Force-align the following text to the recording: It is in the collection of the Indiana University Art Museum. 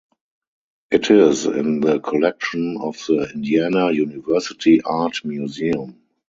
It 0.89 1.11
is 1.11 1.45
in 1.45 1.81
the 1.81 1.99
collection 1.99 2.77
of 2.81 2.95
the 3.07 3.29
Indiana 3.35 3.91
University 3.91 4.81
Art 4.81 5.23
Museum. 5.23 6.01